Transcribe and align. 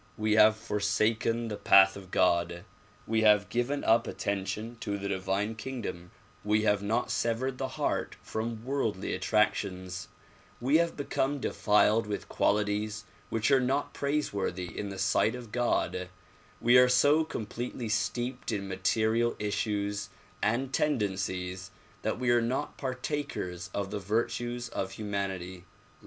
We 0.17 0.31
have 0.33 0.55
forsaken 0.57 1.49
the 1.49 1.57
path 1.57 1.95
of 1.95 2.09
God; 2.09 2.65
we 3.05 3.21
have 3.21 3.49
given 3.49 3.83
up 3.83 4.07
attention 4.07 4.77
to 4.79 4.97
the 4.97 5.07
divine 5.07 5.53
kingdom; 5.53 6.09
we 6.43 6.63
have 6.63 6.81
not 6.81 7.11
severed 7.11 7.59
the 7.59 7.67
heart 7.77 8.15
from 8.23 8.65
worldly 8.65 9.13
attractions; 9.13 10.07
we 10.59 10.77
have 10.79 10.97
become 10.97 11.39
defiled 11.39 12.07
with 12.07 12.27
qualities 12.27 13.03
which 13.29 13.51
are 13.51 13.59
not 13.61 13.93
praiseworthy 13.93 14.75
in 14.75 14.89
the 14.89 14.97
sight 14.97 15.35
of 15.35 15.51
God; 15.51 16.09
we 16.59 16.79
are 16.79 16.89
so 16.89 17.23
completely 17.23 17.87
steeped 17.87 18.51
in 18.51 18.67
material 18.67 19.35
issues 19.37 20.09
and 20.41 20.73
tendencies 20.73 21.69
that 22.01 22.17
we 22.17 22.31
are 22.31 22.41
not 22.41 22.75
partakers 22.75 23.69
of 23.71 23.91
the 23.91 23.99
virtues 23.99 24.67
of 24.69 24.93
humanity. 24.93 25.65